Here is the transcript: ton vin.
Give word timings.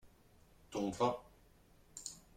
ton 0.71 0.89
vin. 0.89 1.15